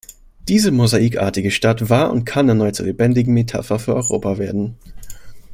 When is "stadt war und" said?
1.51-2.25